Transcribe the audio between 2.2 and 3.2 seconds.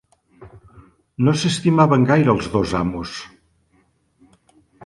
els dos amos.